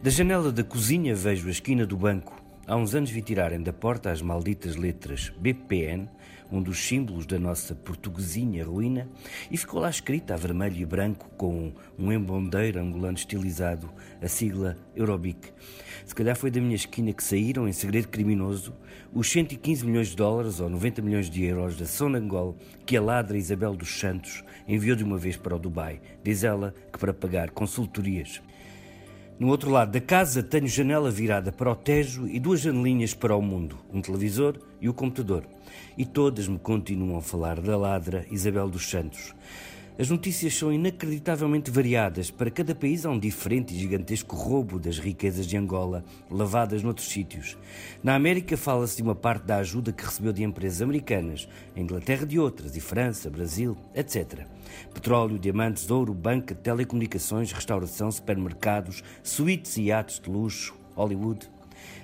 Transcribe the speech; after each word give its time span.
Da 0.00 0.10
janela 0.10 0.52
da 0.52 0.62
cozinha 0.62 1.12
vejo 1.12 1.48
a 1.48 1.50
esquina 1.50 1.84
do 1.84 1.96
banco. 1.96 2.40
Há 2.68 2.76
uns 2.76 2.94
anos 2.94 3.10
vi 3.10 3.20
tirarem 3.20 3.60
da 3.60 3.72
porta 3.72 4.12
as 4.12 4.22
malditas 4.22 4.76
letras 4.76 5.32
BPN, 5.40 6.08
um 6.52 6.62
dos 6.62 6.78
símbolos 6.86 7.26
da 7.26 7.36
nossa 7.36 7.74
portuguesinha 7.74 8.64
ruína, 8.64 9.08
e 9.50 9.56
ficou 9.56 9.80
lá 9.80 9.90
escrita 9.90 10.34
a 10.34 10.36
vermelho 10.36 10.76
e 10.76 10.86
branco 10.86 11.28
com 11.36 11.72
um 11.98 12.12
embondeiro 12.12 12.78
angolano 12.78 13.18
estilizado, 13.18 13.90
a 14.22 14.28
sigla 14.28 14.76
Eurobic. 14.94 15.52
Se 16.06 16.14
calhar 16.14 16.36
foi 16.36 16.52
da 16.52 16.60
minha 16.60 16.76
esquina 16.76 17.12
que 17.12 17.24
saíram, 17.24 17.66
em 17.66 17.72
segredo 17.72 18.06
criminoso, 18.06 18.72
os 19.12 19.28
115 19.28 19.84
milhões 19.84 20.10
de 20.10 20.16
dólares 20.16 20.60
ou 20.60 20.70
90 20.70 21.02
milhões 21.02 21.28
de 21.28 21.42
euros 21.42 21.76
da 21.76 21.86
Sonangol 21.86 22.56
que 22.86 22.96
a 22.96 23.02
ladra 23.02 23.36
Isabel 23.36 23.74
dos 23.74 23.98
Santos 23.98 24.44
enviou 24.68 24.94
de 24.94 25.02
uma 25.02 25.18
vez 25.18 25.36
para 25.36 25.56
o 25.56 25.58
Dubai. 25.58 26.00
Diz 26.22 26.44
ela 26.44 26.72
que 26.92 27.00
para 27.00 27.12
pagar 27.12 27.50
consultorias. 27.50 28.40
No 29.38 29.50
outro 29.50 29.70
lado 29.70 29.92
da 29.92 30.00
casa 30.00 30.42
tenho 30.42 30.66
janela 30.66 31.12
virada 31.12 31.52
para 31.52 31.70
o 31.70 31.76
Tejo 31.76 32.26
e 32.26 32.40
duas 32.40 32.60
janelinhas 32.60 33.14
para 33.14 33.36
o 33.36 33.40
mundo, 33.40 33.78
um 33.92 34.02
televisor 34.02 34.58
e 34.80 34.88
o 34.88 34.94
computador. 34.94 35.44
E 35.96 36.04
todas 36.04 36.48
me 36.48 36.58
continuam 36.58 37.18
a 37.18 37.22
falar 37.22 37.60
da 37.60 37.76
ladra 37.76 38.26
Isabel 38.32 38.68
dos 38.68 38.90
Santos. 38.90 39.32
As 39.98 40.08
notícias 40.08 40.54
são 40.54 40.72
inacreditavelmente 40.72 41.72
variadas. 41.72 42.30
Para 42.30 42.52
cada 42.52 42.72
país 42.72 43.04
há 43.04 43.10
um 43.10 43.18
diferente 43.18 43.74
e 43.74 43.78
gigantesco 43.80 44.36
roubo 44.36 44.78
das 44.78 44.96
riquezas 44.96 45.44
de 45.44 45.56
Angola, 45.56 46.04
lavadas 46.30 46.84
noutros 46.84 47.08
sítios. 47.08 47.58
Na 48.00 48.14
América 48.14 48.56
fala-se 48.56 48.96
de 48.96 49.02
uma 49.02 49.16
parte 49.16 49.44
da 49.44 49.56
ajuda 49.56 49.92
que 49.92 50.04
recebeu 50.04 50.32
de 50.32 50.44
empresas 50.44 50.82
americanas, 50.82 51.48
a 51.74 51.80
Inglaterra 51.80 52.24
de 52.24 52.38
outras, 52.38 52.76
e 52.76 52.80
França, 52.80 53.28
Brasil, 53.28 53.76
etc. 53.92 54.46
Petróleo, 54.94 55.36
diamantes, 55.36 55.90
ouro, 55.90 56.14
banca, 56.14 56.54
telecomunicações, 56.54 57.50
restauração, 57.50 58.08
supermercados, 58.12 59.02
suítes 59.20 59.78
e 59.78 59.86
iates 59.86 60.20
de 60.20 60.30
luxo, 60.30 60.76
Hollywood. 60.94 61.50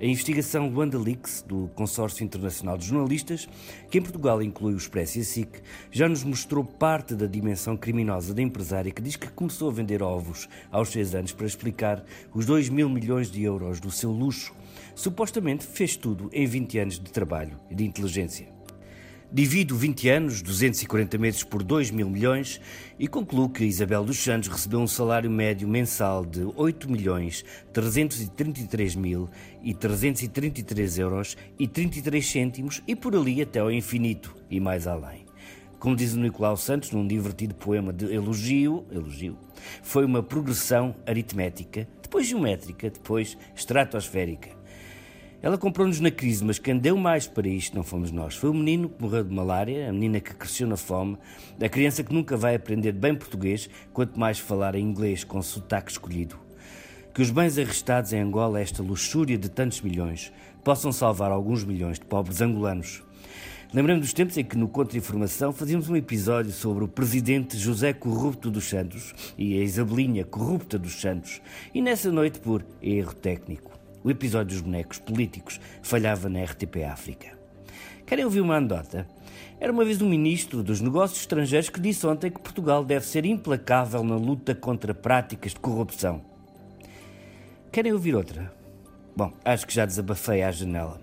A 0.00 0.04
investigação 0.04 0.68
Luanda 0.68 0.98
Leaks, 0.98 1.44
do 1.46 1.68
Consórcio 1.74 2.24
Internacional 2.24 2.78
de 2.78 2.86
Jornalistas, 2.86 3.48
que 3.90 3.98
em 3.98 4.02
Portugal 4.02 4.42
inclui 4.42 4.74
o 4.74 4.76
Expresso 4.76 5.18
e 5.18 5.22
a 5.22 5.24
SIC, 5.24 5.60
já 5.90 6.08
nos 6.08 6.22
mostrou 6.22 6.64
parte 6.64 7.14
da 7.14 7.26
dimensão 7.26 7.76
criminosa 7.76 8.32
da 8.32 8.42
empresária 8.42 8.92
que 8.92 9.02
diz 9.02 9.16
que 9.16 9.28
começou 9.28 9.68
a 9.68 9.72
vender 9.72 10.02
ovos 10.02 10.48
aos 10.70 10.90
seis 10.90 11.14
anos 11.14 11.32
para 11.32 11.46
explicar 11.46 12.04
os 12.32 12.46
2 12.46 12.68
mil 12.68 12.88
milhões 12.88 13.30
de 13.30 13.42
euros 13.42 13.80
do 13.80 13.90
seu 13.90 14.10
luxo. 14.12 14.54
Supostamente 14.94 15.66
fez 15.66 15.96
tudo 15.96 16.30
em 16.32 16.46
20 16.46 16.78
anos 16.78 16.98
de 16.98 17.10
trabalho 17.10 17.58
e 17.70 17.74
de 17.74 17.84
inteligência. 17.84 18.57
Divido 19.30 19.76
20 19.76 20.08
anos, 20.08 20.40
240 20.40 21.18
meses 21.18 21.44
por 21.44 21.62
2 21.62 21.90
mil 21.90 22.08
milhões 22.08 22.58
e 22.98 23.06
concluo 23.06 23.50
que 23.50 23.62
Isabel 23.62 24.02
dos 24.02 24.16
Santos 24.16 24.48
recebeu 24.48 24.80
um 24.80 24.86
salário 24.86 25.30
médio 25.30 25.68
mensal 25.68 26.24
de 26.24 26.48
8 26.56 26.90
milhões 26.90 27.44
333 27.70 28.94
mil 28.94 29.28
e 29.62 29.74
333 29.74 30.98
euros 30.98 31.36
e 31.58 31.68
33 31.68 32.26
cêntimos 32.26 32.82
e 32.88 32.96
por 32.96 33.14
ali 33.14 33.42
até 33.42 33.60
ao 33.60 33.70
infinito 33.70 34.34
e 34.50 34.58
mais 34.58 34.86
além. 34.86 35.26
Como 35.78 35.94
diz 35.94 36.14
o 36.14 36.18
Nicolau 36.18 36.56
Santos 36.56 36.90
num 36.90 37.06
divertido 37.06 37.54
poema 37.54 37.92
de 37.92 38.06
elogio, 38.06 38.86
elogio, 38.90 39.36
foi 39.82 40.06
uma 40.06 40.22
progressão 40.22 40.96
aritmética, 41.06 41.86
depois 42.02 42.26
geométrica, 42.26 42.88
depois 42.88 43.36
estratosférica. 43.54 44.57
Ela 45.40 45.56
comprou-nos 45.56 46.00
na 46.00 46.10
crise, 46.10 46.44
mas 46.44 46.58
quem 46.58 46.76
deu 46.76 46.96
mais 46.96 47.28
para 47.28 47.46
isto 47.46 47.76
não 47.76 47.84
fomos 47.84 48.10
nós. 48.10 48.34
Foi 48.34 48.50
o 48.50 48.54
menino 48.54 48.88
que 48.88 49.00
morreu 49.00 49.22
de 49.22 49.32
malária, 49.32 49.88
a 49.88 49.92
menina 49.92 50.18
que 50.18 50.34
cresceu 50.34 50.66
na 50.66 50.76
fome, 50.76 51.16
a 51.62 51.68
criança 51.68 52.02
que 52.02 52.12
nunca 52.12 52.36
vai 52.36 52.56
aprender 52.56 52.90
bem 52.90 53.14
português, 53.14 53.70
quanto 53.92 54.18
mais 54.18 54.40
falar 54.40 54.74
em 54.74 54.82
inglês 54.82 55.22
com 55.22 55.40
sotaque 55.40 55.92
escolhido. 55.92 56.36
Que 57.14 57.22
os 57.22 57.30
bens 57.30 57.56
arrestados 57.56 58.12
em 58.12 58.20
Angola, 58.20 58.60
esta 58.60 58.82
luxúria 58.82 59.38
de 59.38 59.48
tantos 59.48 59.80
milhões, 59.80 60.32
possam 60.64 60.90
salvar 60.90 61.30
alguns 61.30 61.62
milhões 61.62 62.00
de 62.00 62.04
pobres 62.04 62.40
angolanos. 62.40 63.04
Lembrando 63.72 64.00
dos 64.00 64.12
tempos 64.12 64.36
em 64.36 64.44
que 64.44 64.56
no 64.56 64.66
Contra-Informação 64.66 65.52
fazíamos 65.52 65.88
um 65.88 65.94
episódio 65.94 66.50
sobre 66.50 66.82
o 66.82 66.88
presidente 66.88 67.56
José 67.56 67.92
Corrupto 67.92 68.50
dos 68.50 68.68
Santos 68.68 69.14
e 69.36 69.56
a 69.56 69.62
Isabelinha 69.62 70.24
Corrupta 70.24 70.76
dos 70.78 71.00
Santos, 71.00 71.40
e 71.72 71.80
nessa 71.80 72.10
noite, 72.10 72.40
por 72.40 72.64
erro 72.82 73.14
técnico, 73.14 73.78
o 74.08 74.10
episódio 74.10 74.56
dos 74.56 74.62
bonecos 74.62 74.98
políticos 74.98 75.60
falhava 75.82 76.30
na 76.30 76.42
RTP 76.42 76.82
África. 76.90 77.28
Querem 78.06 78.24
ouvir 78.24 78.40
uma 78.40 78.56
anedota? 78.56 79.06
Era 79.60 79.70
uma 79.70 79.84
vez 79.84 80.00
um 80.00 80.08
ministro 80.08 80.62
dos 80.62 80.80
Negócios 80.80 81.20
Estrangeiros 81.20 81.68
que 81.68 81.78
disse 81.78 82.06
ontem 82.06 82.30
que 82.30 82.40
Portugal 82.40 82.82
deve 82.82 83.04
ser 83.04 83.26
implacável 83.26 84.02
na 84.02 84.16
luta 84.16 84.54
contra 84.54 84.94
práticas 84.94 85.52
de 85.52 85.60
corrupção. 85.60 86.22
Querem 87.70 87.92
ouvir 87.92 88.14
outra? 88.14 88.50
Bom, 89.14 89.30
acho 89.44 89.66
que 89.66 89.74
já 89.74 89.84
desabafei 89.84 90.42
à 90.42 90.50
janela. 90.50 90.98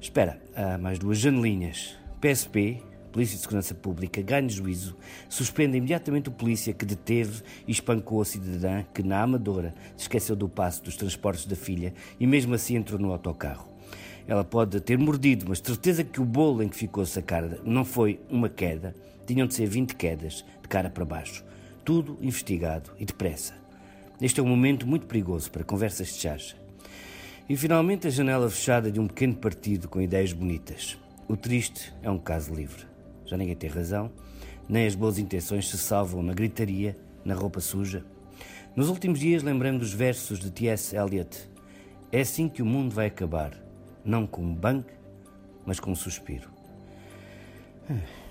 Espera, 0.00 0.40
há 0.56 0.78
mais 0.78 0.98
duas 0.98 1.18
janelinhas. 1.18 1.96
PSP, 2.18 2.82
Polícia 3.18 3.34
de 3.34 3.42
Segurança 3.42 3.74
Pública, 3.74 4.22
ganha 4.22 4.48
juízo, 4.48 4.96
suspende 5.28 5.76
imediatamente 5.76 6.28
o 6.28 6.32
polícia 6.32 6.72
que 6.72 6.84
deteve 6.84 7.42
e 7.66 7.72
espancou 7.72 8.22
a 8.22 8.24
cidadã 8.24 8.84
que, 8.94 9.02
na 9.02 9.20
Amadora, 9.20 9.74
se 9.96 10.02
esqueceu 10.02 10.36
do 10.36 10.48
passo 10.48 10.84
dos 10.84 10.96
transportes 10.96 11.44
da 11.44 11.56
filha 11.56 11.92
e 12.20 12.28
mesmo 12.28 12.54
assim 12.54 12.76
entrou 12.76 12.96
no 12.96 13.10
autocarro. 13.10 13.68
Ela 14.28 14.44
pode 14.44 14.80
ter 14.80 14.96
mordido, 14.96 15.46
mas 15.48 15.58
certeza 15.58 16.04
que 16.04 16.20
o 16.20 16.24
bolo 16.24 16.62
em 16.62 16.68
que 16.68 16.76
ficou 16.76 17.04
sacada 17.04 17.60
não 17.64 17.84
foi 17.84 18.20
uma 18.30 18.48
queda, 18.48 18.94
tinham 19.26 19.48
de 19.48 19.54
ser 19.54 19.66
20 19.66 19.96
quedas, 19.96 20.44
de 20.62 20.68
cara 20.68 20.88
para 20.88 21.04
baixo. 21.04 21.44
Tudo 21.84 22.16
investigado 22.22 22.92
e 23.00 23.04
depressa. 23.04 23.52
Este 24.22 24.38
é 24.38 24.42
um 24.44 24.48
momento 24.48 24.86
muito 24.86 25.06
perigoso 25.06 25.50
para 25.50 25.64
conversas 25.64 26.06
de 26.06 26.20
charcha. 26.20 26.54
E 27.48 27.56
finalmente 27.56 28.06
a 28.06 28.10
janela 28.10 28.48
fechada 28.48 28.92
de 28.92 29.00
um 29.00 29.08
pequeno 29.08 29.34
partido 29.34 29.88
com 29.88 30.00
ideias 30.00 30.32
bonitas. 30.32 30.96
O 31.26 31.36
triste 31.36 31.92
é 32.00 32.08
um 32.08 32.18
caso 32.18 32.54
livre 32.54 32.86
já 33.28 33.36
ninguém 33.36 33.54
tem 33.54 33.68
razão, 33.68 34.10
nem 34.66 34.86
as 34.86 34.94
boas 34.94 35.18
intenções 35.18 35.68
se 35.68 35.76
salvam 35.76 36.22
na 36.22 36.32
gritaria, 36.32 36.96
na 37.24 37.34
roupa 37.34 37.60
suja. 37.60 38.04
Nos 38.74 38.88
últimos 38.88 39.20
dias 39.20 39.42
lembrei-me 39.42 39.78
dos 39.78 39.92
versos 39.92 40.38
de 40.38 40.50
T.S. 40.50 40.96
Eliot. 40.96 41.48
É 42.10 42.20
assim 42.20 42.48
que 42.48 42.62
o 42.62 42.66
mundo 42.66 42.94
vai 42.94 43.06
acabar, 43.06 43.52
não 44.04 44.26
com 44.26 44.42
um 44.42 44.54
bang, 44.54 44.84
mas 45.66 45.78
com 45.78 45.90
um 45.90 45.96
suspiro. 45.96 46.48
Ah. 47.90 48.27